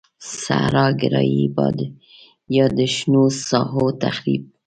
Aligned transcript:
صحرا 0.43 0.85
ګرایی 1.01 1.43
یا 2.55 2.65
د 2.77 2.79
شنو 2.95 3.23
ساحو 3.47 3.85
تخریب. 4.03 4.43